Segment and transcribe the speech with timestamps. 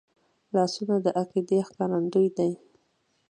[0.55, 2.51] لاسونه د عقیدې ښکارندوی دي